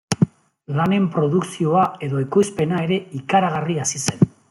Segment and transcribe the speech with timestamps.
[0.77, 4.31] Lanen produkzioa edo ekoizpena ere ikaragarri hazi zen.